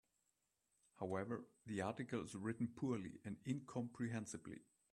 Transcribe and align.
However, 0.99 1.45
the 1.67 1.81
article 1.81 2.23
is 2.23 2.33
written 2.33 2.69
poorly 2.69 3.19
and 3.23 3.37
incomprehensibly. 3.45 4.61